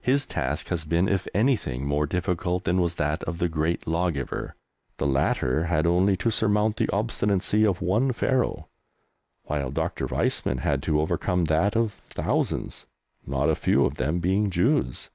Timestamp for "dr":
9.70-10.06